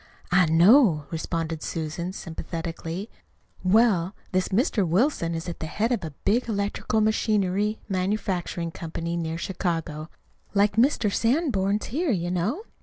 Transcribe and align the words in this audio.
"I 0.31 0.47
know," 0.47 1.05
responded 1.11 1.61
Susan 1.61 2.11
sympathetically. 2.11 3.07
"Well, 3.63 4.15
this 4.31 4.47
Mr. 4.47 4.83
Wilson 4.83 5.35
is 5.35 5.47
at 5.47 5.59
the 5.59 5.67
head 5.67 5.91
of 5.91 6.03
a 6.03 6.09
big 6.25 6.49
electrical 6.49 7.01
machinery 7.01 7.77
manufacturing 7.87 8.71
company 8.71 9.15
near 9.15 9.37
Chicago, 9.37 10.09
like 10.55 10.75
Mr. 10.75 11.13
Sanborn's 11.13 11.85
here, 11.85 12.09
you 12.09 12.31
know. 12.31 12.63